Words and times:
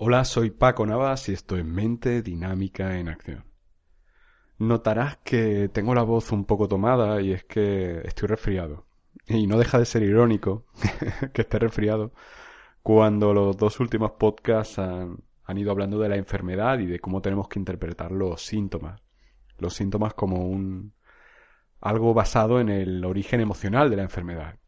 Hola, 0.00 0.24
soy 0.24 0.50
Paco 0.50 0.86
Navas 0.86 1.28
y 1.28 1.32
estoy 1.32 1.58
en 1.58 1.74
Mente 1.74 2.22
Dinámica 2.22 3.00
en 3.00 3.08
Acción. 3.08 3.44
Notarás 4.58 5.16
que 5.24 5.68
tengo 5.70 5.92
la 5.92 6.04
voz 6.04 6.30
un 6.30 6.44
poco 6.44 6.68
tomada 6.68 7.20
y 7.20 7.32
es 7.32 7.42
que 7.42 8.02
estoy 8.04 8.28
resfriado. 8.28 8.86
Y 9.26 9.48
no 9.48 9.58
deja 9.58 9.76
de 9.76 9.84
ser 9.84 10.04
irónico 10.04 10.66
que 11.34 11.42
esté 11.42 11.58
resfriado 11.58 12.12
cuando 12.80 13.34
los 13.34 13.56
dos 13.56 13.80
últimos 13.80 14.12
podcasts 14.12 14.78
han, 14.78 15.16
han 15.42 15.58
ido 15.58 15.72
hablando 15.72 15.98
de 15.98 16.10
la 16.10 16.16
enfermedad 16.16 16.78
y 16.78 16.86
de 16.86 17.00
cómo 17.00 17.20
tenemos 17.20 17.48
que 17.48 17.58
interpretar 17.58 18.12
los 18.12 18.40
síntomas. 18.40 19.02
Los 19.58 19.74
síntomas 19.74 20.14
como 20.14 20.46
un, 20.46 20.92
algo 21.80 22.14
basado 22.14 22.60
en 22.60 22.68
el 22.68 23.04
origen 23.04 23.40
emocional 23.40 23.90
de 23.90 23.96
la 23.96 24.04
enfermedad. 24.04 24.60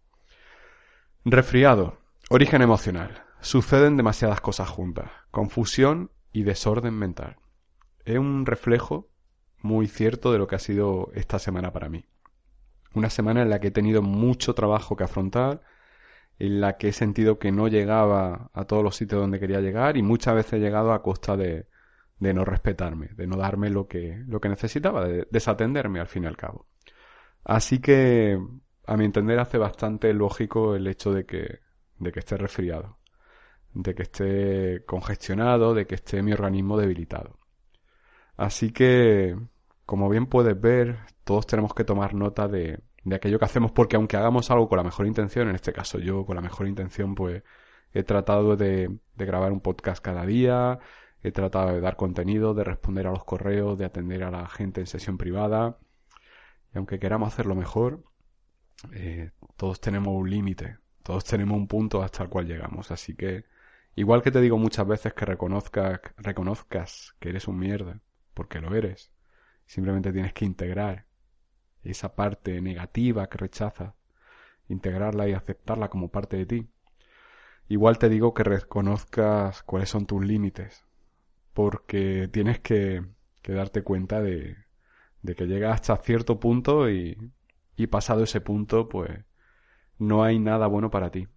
Resfriado, 1.25 1.99
origen 2.31 2.63
emocional. 2.63 3.30
Suceden 3.43 3.97
demasiadas 3.97 4.41
cosas 4.41 4.69
juntas, 4.69 5.11
confusión 5.31 6.11
y 6.33 6.43
desorden 6.43 6.95
mental. 6.95 7.37
Es 8.05 8.19
un 8.19 8.45
reflejo 8.45 9.09
muy 9.63 9.87
cierto 9.89 10.33
de 10.33 10.39
lo 10.39 10.47
que 10.47 10.57
ha 10.57 10.61
sido 10.61 11.11
esta 11.15 11.39
semana 11.39 11.73
para 11.73 11.89
mí. 11.89 12.05
Una 12.95 13.09
semana 13.09 13.43
en 13.43 13.51
la 13.51 13.61
que 13.61 13.69
he 13.69 13.73
tenido 13.73 14.03
mucho 14.03 14.55
trabajo 14.55 14.97
que 14.97 15.05
afrontar, 15.05 15.63
en 16.39 16.61
la 16.61 16.77
que 16.77 16.89
he 16.89 16.93
sentido 16.93 17.39
que 17.39 17.53
no 17.53 17.69
llegaba 17.69 18.51
a 18.53 18.65
todos 18.65 18.83
los 18.83 18.97
sitios 18.97 19.21
donde 19.21 19.41
quería 19.41 19.61
llegar 19.61 19.97
y 19.97 20.03
muchas 20.03 20.35
veces 20.35 20.55
he 20.55 20.59
llegado 20.59 20.93
a 20.93 21.03
costa 21.03 21.37
de, 21.37 21.67
de 22.19 22.35
no 22.35 22.45
respetarme, 22.45 23.09
de 23.15 23.27
no 23.27 23.37
darme 23.37 23.71
lo 23.71 23.89
que, 23.89 24.23
lo 24.27 24.41
que 24.41 24.49
necesitaba, 24.51 25.07
de 25.07 25.27
desatenderme 25.31 26.01
al 26.01 26.09
fin 26.09 26.25
y 26.25 26.27
al 26.27 26.37
cabo. 26.37 26.67
Así 27.45 27.81
que, 27.81 28.39
a 28.87 28.97
mi 28.97 29.05
entender, 29.07 29.39
hace 29.39 29.59
bastante 29.59 30.13
lógico 30.13 30.75
el 30.77 30.87
hecho 30.87 31.13
de 31.13 31.25
que, 31.25 31.61
de 31.99 32.13
que 32.13 32.21
esté 32.21 32.37
resfriado, 32.37 33.00
de 33.75 33.95
que 33.95 34.03
esté 34.03 34.85
congestionado, 34.87 35.75
de 35.75 35.87
que 35.87 35.95
esté 35.97 36.23
mi 36.23 36.33
organismo 36.33 36.77
debilitado. 36.77 37.39
Así 38.37 38.73
que, 38.73 39.37
como 39.87 40.09
bien 40.09 40.27
puedes 40.27 40.61
ver, 40.61 40.99
todos 41.25 41.47
tenemos 41.47 41.75
que 41.75 41.85
tomar 41.85 42.15
nota 42.15 42.49
de, 42.49 42.81
de 43.05 43.17
aquello 43.17 43.39
que 43.39 43.45
hacemos 43.45 43.73
porque 43.73 43.97
aunque 43.97 44.17
hagamos 44.17 44.51
algo 44.51 44.69
con 44.69 44.79
la 44.79 44.85
mejor 44.85 45.07
intención, 45.07 45.49
en 45.49 45.55
este 45.57 45.73
caso 45.73 45.99
yo 45.99 46.25
con 46.25 46.37
la 46.37 46.43
mejor 46.43 46.67
intención, 46.69 47.15
pues 47.15 47.43
he 47.93 48.03
tratado 48.03 48.57
de, 48.57 48.99
de 49.17 49.27
grabar 49.27 49.53
un 49.53 49.61
podcast 49.61 50.03
cada 50.03 50.25
día, 50.27 50.79
he 51.23 51.33
tratado 51.33 51.75
de 51.75 51.81
dar 51.81 51.97
contenido, 51.97 52.55
de 52.55 52.65
responder 52.65 53.07
a 53.07 53.11
los 53.11 53.25
correos, 53.25 53.79
de 53.79 53.85
atender 53.85 54.23
a 54.25 54.31
la 54.31 54.49
gente 54.49 54.81
en 54.81 54.87
sesión 54.87 55.19
privada, 55.19 55.79
y 56.75 56.79
aunque 56.79 56.99
queramos 56.99 57.29
hacerlo 57.29 57.55
mejor, 57.55 58.03
eh, 58.93 59.31
todos 59.57 59.81
tenemos 59.81 60.15
un 60.15 60.31
límite, 60.31 60.79
todos 61.03 61.25
tenemos 61.25 61.57
un 61.57 61.67
punto 61.67 62.03
hasta 62.03 62.23
el 62.23 62.29
cual 62.29 62.47
llegamos. 62.47 62.91
Así 62.91 63.15
que, 63.15 63.45
igual 63.97 64.23
que 64.23 64.31
te 64.31 64.41
digo 64.41 64.59
muchas 64.59 64.87
veces 64.87 65.15
que 65.15 65.25
reconozcas, 65.25 66.01
reconozcas 66.17 67.15
que 67.19 67.31
eres 67.31 67.49
un 67.49 67.59
mierda, 67.59 68.01
porque 68.35 68.61
lo 68.61 68.75
eres, 68.75 69.13
simplemente 69.67 70.13
tienes 70.13 70.33
que 70.33 70.45
integrar 70.45 71.07
esa 71.83 72.15
parte 72.15 72.61
negativa 72.61 73.29
que 73.29 73.39
rechazas, 73.39 73.95
integrarla 74.69 75.29
y 75.29 75.33
aceptarla 75.33 75.89
como 75.89 76.11
parte 76.11 76.37
de 76.37 76.47
ti. 76.47 76.69
Igual 77.69 77.99
te 77.99 78.09
digo 78.09 78.35
que 78.35 78.45
reconozcas 78.45 79.63
cuáles 79.63 79.89
son 79.91 80.07
tus 80.07 80.25
límites, 80.25 80.85
porque 81.53 82.29
tienes 82.33 82.61
que, 82.61 83.05
darte 83.45 83.83
cuenta 83.83 84.21
de, 84.21 84.57
de 85.23 85.35
que 85.35 85.47
llegas 85.47 85.75
hasta 85.75 85.97
cierto 85.97 86.39
punto 86.39 86.91
y, 86.91 87.17
y 87.77 87.87
pasado 87.89 88.23
ese 88.25 88.41
punto, 88.41 88.89
pues 88.89 89.25
no 89.99 90.23
hay 90.23 90.39
nada 90.39 90.67
bueno 90.67 90.91
para 90.91 91.11
ti. 91.11 91.29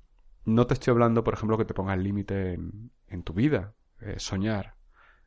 No 0.45 0.67
te 0.67 0.73
estoy 0.73 0.91
hablando, 0.91 1.23
por 1.23 1.33
ejemplo, 1.35 1.57
que 1.57 1.65
te 1.65 1.73
pongas 1.73 1.97
límite 1.97 2.53
en, 2.53 3.23
tu 3.23 3.33
vida, 3.33 3.73
eh, 4.01 4.15
soñar, 4.17 4.75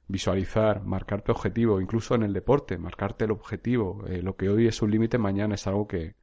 visualizar, 0.08 0.82
marcarte 0.84 1.32
objetivo, 1.32 1.80
incluso 1.80 2.14
en 2.14 2.22
el 2.22 2.32
deporte, 2.32 2.78
marcarte 2.78 3.24
el 3.24 3.30
objetivo. 3.30 4.04
Eh, 4.06 4.22
lo 4.22 4.36
que 4.36 4.48
hoy 4.50 4.66
es 4.66 4.82
un 4.82 4.90
límite, 4.90 5.18
mañana 5.18 5.54
es 5.54 5.66
algo 5.66 5.86
que, 5.88 6.16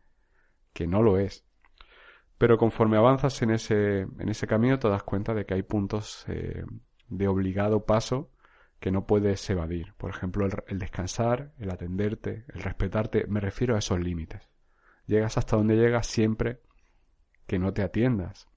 que 0.73 0.87
no 0.87 1.01
lo 1.01 1.17
es. 1.17 1.45
Pero 2.37 2.57
conforme 2.57 2.97
avanzas 2.97 3.41
en 3.41 3.51
ese, 3.51 4.01
en 4.01 4.29
ese 4.29 4.47
camino 4.47 4.79
te 4.79 4.89
das 4.89 5.03
cuenta 5.03 5.33
de 5.33 5.45
que 5.45 5.53
hay 5.53 5.63
puntos 5.63 6.25
eh, 6.27 6.63
de 7.07 7.27
obligado 7.27 7.85
paso 7.85 8.31
que 8.79 8.91
no 8.91 9.07
puedes 9.07 9.49
evadir. 9.49 9.93
Por 9.95 10.09
ejemplo, 10.09 10.45
el, 10.67 10.79
descansar, 10.79 11.53
el 11.57 11.71
atenderte, 11.71 12.45
el 12.53 12.61
respetarte, 12.61 13.25
me 13.27 13.39
refiero 13.39 13.75
a 13.75 13.79
esos 13.79 13.99
límites. 13.99 14.49
Llegas 15.05 15.37
hasta 15.37 15.55
donde 15.55 15.77
llegas 15.77 16.05
siempre 16.05 16.59
que 17.47 17.59
no 17.59 17.73
te 17.73 17.81
atiendas. 17.81 18.49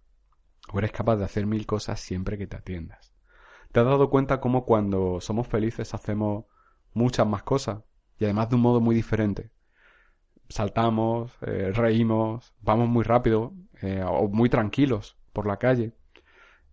O 0.72 0.78
eres 0.78 0.93
capaz 0.93 1.16
de 1.16 1.25
hacer 1.25 1.47
mil 1.47 1.66
cosas 1.66 2.00
siempre 2.00 2.38
que 2.38 2.47
te 2.47 2.56
atiendas. 2.56 3.15
¿Te 3.72 3.81
has 3.81 3.87
dado 3.87 4.10
cuenta 4.10 4.41
cómo 4.41 4.65
cuando 4.65 5.21
somos 5.21 5.47
felices 5.49 5.94
hacemos 5.94 6.44
muchas 6.94 7.27
más 7.27 7.43
cosas? 7.43 7.82
Y 8.19 8.25
además 8.25 8.49
de 8.49 8.56
un 8.56 8.62
modo 8.62 8.81
muy 8.81 8.94
diferente. 8.94 9.50
Saltamos, 10.49 11.32
eh, 11.43 11.72
reímos, 11.72 12.55
vamos 12.62 12.88
muy 12.88 13.05
rápido 13.05 13.53
eh, 13.82 14.03
o 14.06 14.28
muy 14.28 14.49
tranquilos 14.49 15.19
por 15.32 15.47
la 15.47 15.59
calle. 15.59 15.93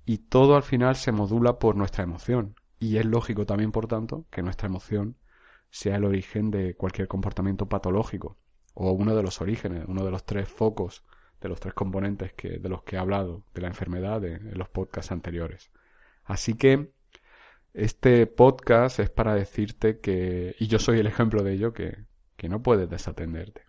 Y 0.06 0.20
todo 0.20 0.56
al 0.56 0.64
final 0.64 0.96
se 0.96 1.12
modula 1.12 1.60
por 1.60 1.76
nuestra 1.76 2.04
emoción. 2.04 2.56
Y 2.80 2.98
es 2.98 3.06
lógico 3.06 3.46
también, 3.46 3.72
por 3.72 3.88
tanto, 3.88 4.26
que 4.30 4.42
nuestra 4.42 4.68
emoción 4.68 5.18
sea 5.70 5.96
el 5.96 6.06
origen 6.06 6.52
de 6.52 6.76
cualquier 6.76 7.08
comportamiento 7.08 7.68
patológico, 7.68 8.38
o 8.76 8.92
uno 8.92 9.16
de 9.16 9.24
los 9.24 9.42
orígenes, 9.42 9.86
uno 9.88 10.06
de 10.06 10.12
los 10.12 10.24
tres 10.24 10.48
focos, 10.48 11.04
de 11.44 11.50
los 11.50 11.60
tres 11.60 11.74
componentes 11.74 12.34
que, 12.34 12.58
de 12.58 12.70
los 12.70 12.84
que 12.84 12.96
he 12.96 13.00
hablado 13.00 13.46
de 13.54 13.62
la 13.62 13.68
enfermedad 13.68 14.24
en 14.26 14.58
los 14.58 14.70
podcasts 14.70 15.12
anteriores. 15.12 15.72
Así 16.24 16.56
que 16.56 16.92
este 17.74 18.26
podcast 18.28 19.00
es 19.00 19.10
para 19.10 19.36
decirte 19.36 20.00
que, 20.00 20.56
y 20.60 20.68
yo 20.68 20.80
soy 20.80 21.00
el 21.00 21.08
ejemplo 21.08 21.44
de 21.44 21.54
ello, 21.54 21.74
que, 21.74 22.06
que 22.38 22.50
no 22.50 22.64
puedes 22.64 22.90
desatenderte. 22.90 23.64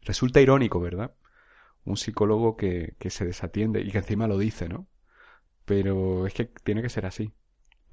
Resulta 0.00 0.40
irónico, 0.40 0.80
¿verdad? 0.80 1.14
Un 1.84 1.96
psicólogo 1.96 2.56
que, 2.56 2.96
que 2.98 3.10
se 3.10 3.24
desatiende 3.24 3.80
y 3.82 3.90
que 3.92 3.98
encima 3.98 4.26
lo 4.26 4.38
dice, 4.38 4.68
¿no? 4.68 4.88
Pero 5.64 6.26
es 6.26 6.34
que 6.34 6.46
tiene 6.64 6.82
que 6.82 6.88
ser 6.88 7.06
así 7.06 7.32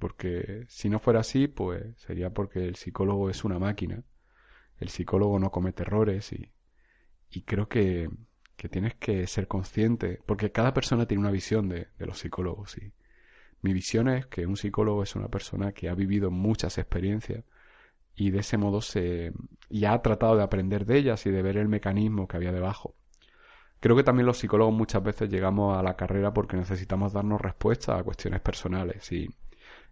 porque 0.00 0.64
si 0.68 0.88
no 0.88 0.98
fuera 0.98 1.20
así, 1.20 1.46
pues 1.46 1.84
sería 1.98 2.30
porque 2.30 2.64
el 2.66 2.74
psicólogo 2.74 3.30
es 3.30 3.44
una 3.44 3.58
máquina, 3.58 4.02
el 4.78 4.88
psicólogo 4.88 5.38
no 5.38 5.50
comete 5.50 5.82
errores 5.82 6.32
y, 6.32 6.52
y 7.30 7.42
creo 7.42 7.68
que, 7.68 8.10
que, 8.60 8.68
tienes 8.68 8.94
que 8.94 9.26
ser 9.26 9.48
consciente, 9.48 10.20
porque 10.26 10.52
cada 10.52 10.74
persona 10.74 11.06
tiene 11.06 11.22
una 11.22 11.30
visión 11.30 11.68
de, 11.68 11.88
los 11.98 12.18
psicólogos 12.18 12.76
y 12.78 12.92
mi 13.62 13.72
visión 13.72 14.08
es 14.08 14.26
que 14.26 14.46
un 14.46 14.56
psicólogo 14.56 15.02
es 15.02 15.16
una 15.16 15.28
persona 15.28 15.72
que 15.72 15.88
ha 15.88 15.94
vivido 15.94 16.30
muchas 16.30 16.78
experiencias 16.78 17.44
y 18.14 18.30
de 18.30 18.40
ese 18.40 18.56
modo 18.56 18.80
se 18.80 19.32
y 19.68 19.84
ha 19.84 20.00
tratado 20.02 20.36
de 20.36 20.42
aprender 20.42 20.86
de 20.86 20.98
ellas 20.98 21.26
y 21.26 21.30
de 21.30 21.42
ver 21.42 21.56
el 21.56 21.68
mecanismo 21.68 22.28
que 22.28 22.36
había 22.36 22.52
debajo. 22.52 22.94
Creo 23.80 23.96
que 23.96 24.04
también 24.04 24.26
los 24.26 24.38
psicólogos 24.38 24.74
muchas 24.74 25.02
veces 25.02 25.30
llegamos 25.30 25.78
a 25.78 25.82
la 25.82 25.96
carrera 25.96 26.32
porque 26.34 26.56
necesitamos 26.56 27.12
darnos 27.12 27.40
respuestas 27.40 27.98
a 28.00 28.04
cuestiones 28.04 28.40
personales 28.40 29.10
y 29.12 29.28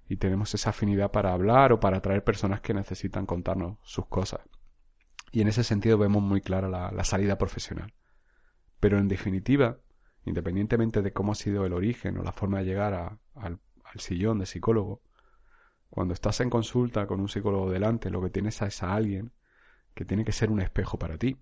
y 0.08 0.16
tenemos 0.16 0.54
esa 0.54 0.70
afinidad 0.70 1.10
para 1.10 1.32
hablar 1.32 1.72
o 1.72 1.80
para 1.80 1.98
atraer 1.98 2.24
personas 2.24 2.60
que 2.60 2.74
necesitan 2.74 3.26
contarnos 3.26 3.76
sus 3.82 4.06
cosas. 4.06 4.40
Y 5.30 5.42
en 5.42 5.48
ese 5.48 5.64
sentido 5.64 5.98
vemos 5.98 6.22
muy 6.22 6.40
clara 6.40 6.68
la, 6.68 7.04
salida 7.04 7.36
profesional. 7.36 7.92
Pero 8.80 8.98
en 8.98 9.08
definitiva, 9.08 9.78
independientemente 10.24 11.02
de 11.02 11.12
cómo 11.12 11.32
ha 11.32 11.34
sido 11.34 11.64
el 11.66 11.72
origen 11.72 12.18
o 12.18 12.22
la 12.22 12.32
forma 12.32 12.58
de 12.58 12.64
llegar 12.64 13.18
al, 13.34 13.58
sillón 13.96 14.38
de 14.38 14.46
psicólogo, 14.46 15.02
cuando 15.90 16.14
estás 16.14 16.40
en 16.40 16.50
consulta 16.50 17.06
con 17.06 17.20
un 17.20 17.28
psicólogo 17.28 17.70
delante, 17.70 18.10
lo 18.10 18.22
que 18.22 18.30
tienes 18.30 18.60
es 18.62 18.82
a 18.82 18.94
alguien 18.94 19.32
que 19.94 20.04
tiene 20.04 20.24
que 20.24 20.32
ser 20.32 20.50
un 20.50 20.60
espejo 20.60 20.98
para 20.98 21.18
ti, 21.18 21.38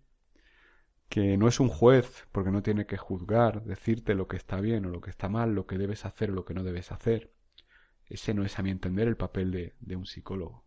que 1.08 1.36
no 1.36 1.48
es 1.48 1.60
un 1.60 1.68
juez 1.68 2.26
porque 2.32 2.50
no 2.50 2.62
tiene 2.62 2.86
que 2.86 2.96
juzgar, 2.96 3.64
decirte 3.64 4.14
lo 4.14 4.28
que 4.28 4.36
está 4.36 4.60
bien 4.60 4.86
o 4.86 4.88
lo 4.88 5.00
que 5.00 5.10
está 5.10 5.28
mal, 5.28 5.54
lo 5.54 5.66
que 5.66 5.78
debes 5.78 6.06
hacer 6.06 6.30
o 6.30 6.34
lo 6.34 6.44
que 6.44 6.54
no 6.54 6.62
debes 6.62 6.92
hacer, 6.92 7.32
ese 8.06 8.34
no 8.34 8.44
es, 8.44 8.58
a 8.58 8.62
mi 8.62 8.70
entender, 8.70 9.08
el 9.08 9.16
papel 9.16 9.74
de 9.78 9.96
un 9.96 10.06
psicólogo. 10.06 10.64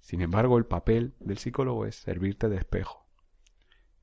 Sin 0.00 0.20
embargo, 0.20 0.58
el 0.58 0.66
papel 0.66 1.14
del 1.20 1.38
psicólogo 1.38 1.86
es 1.86 1.96
servirte 1.96 2.48
de 2.48 2.56
espejo 2.56 3.07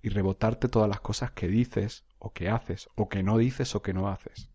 y 0.06 0.10
rebotarte 0.10 0.68
todas 0.68 0.88
las 0.88 1.00
cosas 1.00 1.32
que 1.32 1.48
dices 1.48 2.06
o 2.20 2.32
que 2.32 2.48
haces 2.48 2.90
o 2.94 3.10
que 3.10 3.24
no 3.24 3.40
dices 3.40 3.74
o 3.74 3.82
que 3.82 3.92
no 3.92 4.08
haces. 4.08 4.52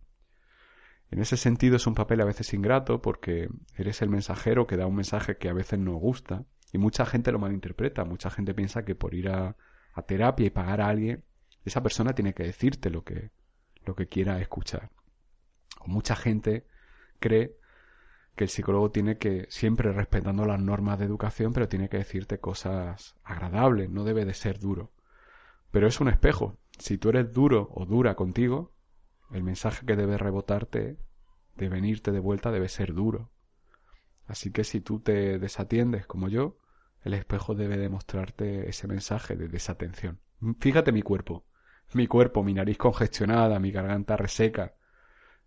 En 1.11 1.19
ese 1.19 1.37
sentido 1.37 1.75
es 1.75 1.89
un 1.89 1.97
papel 1.97 2.21
a 2.21 2.25
veces 2.25 2.55
ingrato 2.55 3.03
porque 3.03 3.49
eres 3.75 4.01
el 4.01 4.11
mensajero 4.11 4.69
que 4.69 4.77
da 4.77 4.87
un 4.87 4.95
mensaje 4.95 5.39
que 5.39 5.49
a 5.49 5.53
veces 5.53 5.81
no 5.81 5.95
gusta 5.95 6.45
y 6.73 6.79
mucha 6.79 7.05
gente 7.05 7.33
lo 7.33 7.41
malinterpreta. 7.41 8.05
Mucha 8.05 8.31
gente 8.31 8.55
piensa 8.55 8.85
que 8.85 8.95
por 8.95 9.13
ir 9.13 9.29
a, 9.29 9.57
terapia 10.07 10.47
y 10.47 10.51
pagar 10.51 10.81
a 10.81 10.87
alguien, 10.87 11.25
esa 11.65 11.83
persona 11.83 12.15
tiene 12.15 12.33
que 12.33 12.45
decirte 12.45 12.89
lo 12.89 13.03
que, 13.03 13.33
lo 13.85 13.97
que 13.97 14.07
quiera 14.07 14.41
escuchar. 14.41 14.93
O 15.81 15.89
mucha 15.89 16.15
gente 16.15 16.65
cree 17.19 17.57
que 18.37 18.45
el 18.45 18.51
psicólogo 18.51 18.93
tiene 18.93 19.19
que, 19.19 19.49
siempre 19.51 19.91
respetando 19.91 20.47
las 20.47 20.61
normas 20.61 21.01
de 21.01 21.07
educación, 21.07 21.53
pero 21.53 21.69
tiene 21.69 21.89
que 21.89 21.97
decirte 21.97 22.39
cosas 22.39 23.17
agradables, 23.25 23.91
no 23.91 24.05
debe 24.05 24.25
de 24.25 24.35
ser 24.35 24.61
duro. 24.61 24.93
Pero 25.71 25.87
es 25.87 26.01
un 26.01 26.09
espejo. 26.09 26.59
Si 26.79 26.99
tú 26.99 27.11
eres 27.11 27.33
duro 27.33 27.69
o 27.73 27.87
dura 27.87 28.15
contigo, 28.15 28.73
el 29.33 29.43
mensaje 29.43 29.87
que 29.87 29.97
debe 29.97 30.19
rebotarte, 30.19 30.99
de 31.57 31.69
venirte 31.69 32.11
de 32.11 32.21
vuelta, 32.21 32.51
debe 32.51 32.69
ser 32.69 32.95
duro. 32.95 33.31
Así 34.27 34.53
que 34.53 34.65
si 34.65 34.81
tú 34.81 35.01
te 35.01 35.39
desatiendes 35.39 36.07
como 36.07 36.29
yo, 36.29 36.59
el 37.03 37.15
espejo 37.15 37.55
debe 37.55 37.77
demostrarte 37.77 38.69
ese 38.69 38.87
mensaje 38.87 39.37
de 39.37 39.49
desatención. 39.49 40.21
Fíjate 40.59 40.93
mi 40.93 41.03
cuerpo, 41.03 41.45
mi 41.93 42.07
cuerpo, 42.07 42.43
mi 42.43 42.55
nariz 42.55 42.79
congestionada, 42.79 43.59
mi 43.59 43.73
garganta 43.73 44.17
reseca, 44.17 44.75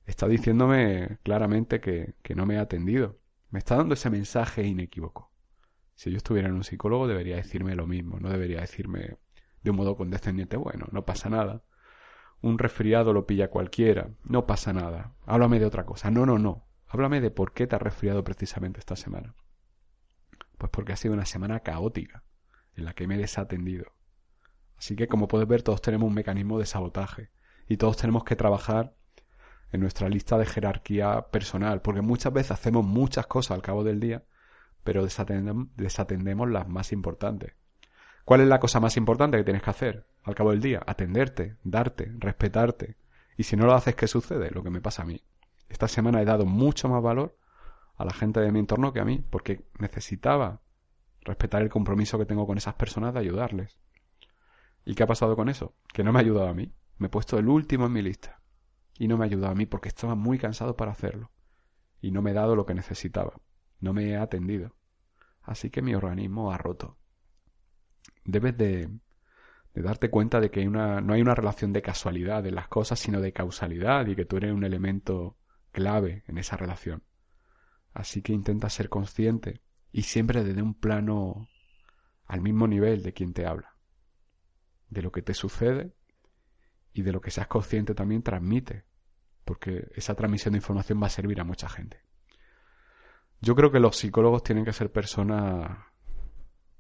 está 0.05 0.27
diciéndome 0.27 1.19
claramente 1.23 1.79
que, 1.79 2.15
que 2.21 2.35
no 2.35 2.45
me 2.45 2.57
ha 2.57 2.61
atendido. 2.61 3.19
Me 3.49 3.59
está 3.59 3.75
dando 3.75 3.93
ese 3.93 4.09
mensaje 4.09 4.63
inequívoco. 4.63 5.31
Si 5.95 6.11
yo 6.11 6.17
estuviera 6.17 6.49
en 6.49 6.55
un 6.55 6.63
psicólogo 6.63 7.07
debería 7.07 7.35
decirme 7.35 7.75
lo 7.75 7.87
mismo, 7.87 8.19
no 8.19 8.29
debería 8.29 8.61
decirme 8.61 9.17
de 9.63 9.71
un 9.71 9.77
modo 9.77 9.95
condescendiente, 9.95 10.57
bueno, 10.57 10.85
no 10.91 11.05
pasa 11.05 11.29
nada. 11.29 11.63
Un 12.41 12.59
resfriado 12.59 13.13
lo 13.13 13.25
pilla 13.25 13.49
cualquiera, 13.49 14.09
no 14.23 14.45
pasa 14.45 14.73
nada. 14.73 15.13
Háblame 15.25 15.59
de 15.59 15.65
otra 15.65 15.85
cosa. 15.85 16.11
No, 16.11 16.25
no, 16.25 16.37
no. 16.37 16.67
Háblame 16.87 17.21
de 17.21 17.31
por 17.31 17.53
qué 17.53 17.65
te 17.65 17.75
has 17.75 17.81
resfriado 17.81 18.23
precisamente 18.23 18.79
esta 18.79 18.95
semana. 18.95 19.35
Pues 20.57 20.69
porque 20.69 20.93
ha 20.93 20.97
sido 20.97 21.13
una 21.13 21.25
semana 21.25 21.61
caótica, 21.61 22.23
en 22.75 22.85
la 22.85 22.93
que 22.93 23.07
me 23.07 23.15
he 23.15 23.17
desatendido. 23.17 23.93
Así 24.77 24.95
que 24.95 25.07
como 25.07 25.27
puedes 25.27 25.47
ver 25.47 25.63
todos 25.63 25.81
tenemos 25.81 26.07
un 26.07 26.13
mecanismo 26.13 26.59
de 26.59 26.65
sabotaje 26.65 27.31
y 27.67 27.77
todos 27.77 27.97
tenemos 27.97 28.25
que 28.25 28.35
trabajar 28.35 28.93
en 29.71 29.81
nuestra 29.81 30.07
lista 30.07 30.37
de 30.37 30.45
jerarquía 30.45 31.29
personal, 31.31 31.81
porque 31.81 32.01
muchas 32.01 32.31
veces 32.31 32.51
hacemos 32.51 32.85
muchas 32.85 33.25
cosas 33.25 33.55
al 33.55 33.61
cabo 33.61 33.83
del 33.83 33.99
día, 33.99 34.23
pero 34.83 35.03
desatendemos, 35.03 36.49
las 36.49 36.67
más 36.67 36.91
importantes. 36.91 37.53
¿Cuál 38.25 38.41
es 38.41 38.47
la 38.47 38.59
cosa 38.59 38.79
más 38.79 38.95
importante 38.95 39.37
que 39.37 39.43
tienes 39.43 39.61
que 39.61 39.69
hacer 39.69 40.05
al 40.23 40.35
cabo 40.35 40.51
del 40.51 40.61
día? 40.61 40.81
Atenderte, 40.85 41.57
darte, 41.63 42.11
respetarte. 42.19 42.95
Y 43.35 43.43
si 43.43 43.57
no 43.57 43.65
lo 43.65 43.73
haces, 43.73 43.95
¿qué 43.95 44.07
sucede? 44.07 44.49
Lo 44.51 44.63
que 44.63 44.69
me 44.69 44.79
pasa 44.79 45.03
a 45.03 45.05
mí. 45.05 45.21
Esta 45.67 45.89
semana 45.89 46.21
he 46.21 46.25
dado 46.25 46.45
mucho 46.45 46.87
más 46.87 47.03
valor 47.03 47.37
a 47.97 48.05
la 48.05 48.13
gente 48.13 48.39
de 48.39 48.51
mi 48.51 48.59
entorno 48.59 48.93
que 48.93 49.01
a 49.01 49.05
mí, 49.05 49.25
porque 49.29 49.65
necesitaba 49.77 50.61
respetar 51.21 51.61
el 51.61 51.69
compromiso 51.69 52.17
que 52.17 52.25
tengo 52.25 52.47
con 52.47 52.57
esas 52.57 52.75
personas 52.75 53.13
de 53.13 53.19
ayudarles. 53.19 53.79
¿Y 54.85 54.95
qué 54.95 55.03
ha 55.03 55.07
pasado 55.07 55.35
con 55.35 55.49
eso? 55.49 55.73
Que 55.93 56.03
no 56.03 56.13
me 56.13 56.19
ha 56.19 56.21
ayudado 56.21 56.47
a 56.47 56.53
mí. 56.53 56.73
Me 56.97 57.07
he 57.07 57.09
puesto 57.09 57.37
el 57.37 57.47
último 57.49 57.87
en 57.87 57.93
mi 57.93 58.01
lista. 58.01 58.41
Y 58.97 59.07
no 59.07 59.17
me 59.17 59.25
ha 59.25 59.27
ayudado 59.27 59.51
a 59.51 59.55
mí 59.55 59.65
porque 59.65 59.89
estaba 59.89 60.15
muy 60.15 60.37
cansado 60.37 60.77
para 60.77 60.91
hacerlo. 60.91 61.31
Y 62.01 62.11
no 62.11 62.21
me 62.21 62.31
he 62.31 62.33
dado 62.33 62.55
lo 62.55 62.65
que 62.65 62.73
necesitaba. 62.73 63.33
No 63.79 63.93
me 63.93 64.09
he 64.09 64.17
atendido. 64.17 64.75
Así 65.41 65.69
que 65.69 65.81
mi 65.81 65.95
organismo 65.95 66.51
ha 66.51 66.57
roto. 66.57 66.97
Debes 68.25 68.57
de, 68.57 68.89
darte 69.73 70.09
cuenta 70.09 70.39
de 70.39 70.49
que 70.49 70.65
no 70.65 71.13
hay 71.13 71.21
una 71.21 71.35
relación 71.35 71.73
de 71.73 71.81
casualidad 71.81 72.45
en 72.45 72.55
las 72.55 72.67
cosas, 72.67 72.99
sino 72.99 73.21
de 73.21 73.33
causalidad 73.33 74.05
y 74.07 74.15
que 74.15 74.25
tú 74.25 74.37
eres 74.37 74.53
un 74.53 74.63
elemento 74.63 75.37
clave 75.71 76.23
en 76.27 76.37
esa 76.37 76.57
relación. 76.57 77.03
Así 77.93 78.21
que 78.21 78.33
intenta 78.33 78.69
ser 78.69 78.89
consciente 78.89 79.61
y 79.91 80.03
siempre 80.03 80.43
desde 80.43 80.61
un 80.61 80.73
plano 80.73 81.47
al 82.25 82.41
mismo 82.41 82.67
nivel 82.67 83.03
de 83.03 83.13
quien 83.13 83.33
te 83.33 83.45
habla. 83.45 83.75
De 84.89 85.01
lo 85.01 85.11
que 85.11 85.21
te 85.21 85.33
sucede 85.33 85.93
y 86.93 87.01
de 87.01 87.11
lo 87.11 87.21
que 87.21 87.31
seas 87.31 87.47
consciente 87.47 87.93
también 87.93 88.23
transmite, 88.23 88.85
porque 89.43 89.87
esa 89.95 90.15
transmisión 90.15 90.53
de 90.53 90.59
información 90.59 91.01
va 91.01 91.07
a 91.07 91.11
servir 91.11 91.39
a 91.39 91.43
mucha 91.43 91.67
gente. 91.67 92.01
Yo 93.41 93.55
creo 93.55 93.71
que 93.71 93.79
los 93.79 93.97
psicólogos 93.97 94.43
tienen 94.43 94.63
que 94.63 94.73
ser 94.73 94.91
personas 94.91 95.77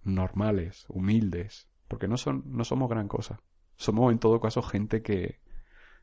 normales, 0.03 0.85
humildes, 0.89 1.69
porque 1.87 2.07
no 2.07 2.17
son 2.17 2.43
no 2.45 2.63
somos 2.63 2.89
gran 2.89 3.07
cosa. 3.07 3.41
Somos 3.75 4.11
en 4.11 4.19
todo 4.19 4.39
caso 4.39 4.61
gente 4.61 5.01
que 5.01 5.39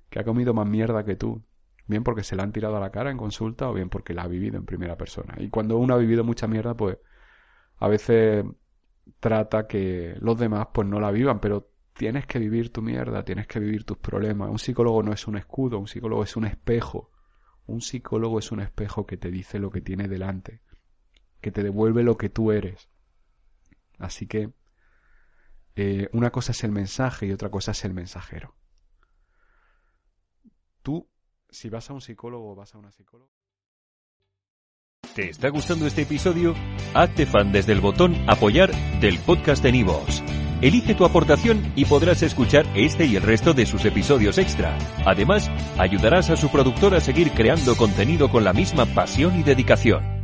que 0.08 0.19
ha 0.19 0.25
comido 0.25 0.55
más 0.55 0.69
mierda 0.69 1.05
que 1.05 1.17
tú 1.17 1.44
bien 1.87 2.05
porque 2.05 2.23
se 2.23 2.37
la 2.37 2.44
han 2.44 2.52
tirado 2.52 2.76
a 2.76 2.81
la 2.81 2.91
cara 2.91 3.11
en 3.11 3.19
consulta 3.19 3.69
o 3.69 3.75
bien 3.75 3.91
porque 3.91 4.14
la 4.14 4.23
ha 4.23 4.29
vivido 4.29 4.56
en 4.56 4.64
primera 4.64 4.97
persona. 4.97 5.35
Y 5.38 5.49
cuando 5.49 5.76
uno 5.76 5.94
ha 5.94 5.99
vivido 5.99 6.25
mucha 6.25 6.47
mierda, 6.47 6.75
pues 6.75 6.99
a 7.79 7.88
veces 7.88 8.44
trata 9.19 9.67
que 9.67 10.14
los 10.20 10.38
demás 10.38 10.69
pues 10.73 10.87
no 10.87 11.00
la 11.00 11.11
vivan, 11.11 11.41
pero 11.41 11.70
tienes 11.94 12.26
que 12.26 12.38
vivir 12.38 12.73
tu 12.73 12.81
mierda, 12.81 13.25
tienes 13.25 13.46
que 13.46 13.61
vivir 13.61 13.85
tus 13.85 13.99
problemas. 13.99 14.50
Un 14.50 14.58
psicólogo 14.58 15.03
no 15.03 15.12
es 15.12 15.26
un 15.26 15.37
escudo, 15.37 15.79
un 15.79 15.88
psicólogo 15.88 16.23
es 16.23 16.37
un 16.37 16.46
espejo. 16.46 17.11
Un 17.67 17.81
psicólogo 17.81 18.38
es 18.38 18.53
un 18.53 18.61
espejo 18.61 19.06
que 19.06 19.17
te 19.17 19.31
dice 19.31 19.58
lo 19.58 19.70
que 19.70 19.81
tiene 19.81 20.08
delante, 20.08 20.61
que 21.41 21.53
te 21.53 21.62
devuelve 21.62 22.03
lo 22.03 22.17
que 22.17 22.29
tú 22.29 22.53
eres. 22.53 22.89
Así 24.00 24.26
que 24.26 24.50
eh, 25.76 26.08
una 26.12 26.31
cosa 26.31 26.52
es 26.52 26.64
el 26.64 26.73
mensaje 26.73 27.26
y 27.26 27.32
otra 27.32 27.50
cosa 27.50 27.70
es 27.70 27.85
el 27.85 27.94
mensajero. 27.94 28.56
Tú 30.82 31.08
si 31.50 31.69
vas 31.69 31.91
a 31.91 31.93
un 31.93 32.00
psicólogo 32.00 32.52
o 32.52 32.55
vas 32.55 32.75
a 32.75 32.79
una 32.79 32.91
psicóloga. 32.91 33.31
¿Te 35.14 35.31
está 35.31 35.49
gustando 35.49 35.87
este 35.87 36.02
episodio? 36.02 36.55
Hazte 36.94 37.26
fan 37.26 37.52
desde 37.52 37.73
el 37.73 37.81
botón 37.81 38.14
Apoyar 38.29 38.70
del 39.00 39.19
podcast 39.19 39.62
de 39.62 39.73
Nivos. 39.73 40.23
Elige 40.62 40.94
tu 40.94 41.05
aportación 41.05 41.73
y 41.75 41.87
podrás 41.87 42.23
escuchar 42.23 42.67
este 42.75 43.06
y 43.06 43.17
el 43.17 43.23
resto 43.23 43.55
de 43.55 43.67
sus 43.67 43.85
episodios 43.85 44.38
extra. 44.38 44.76
Además, 45.06 45.50
ayudarás 45.79 46.31
a 46.31 46.37
su 46.37 46.50
productor 46.50 46.94
a 46.94 47.00
seguir 47.00 47.32
creando 47.32 47.76
contenido 47.76 48.31
con 48.31 48.44
la 48.44 48.53
misma 48.53 48.87
pasión 48.87 49.38
y 49.38 49.43
dedicación. 49.43 50.19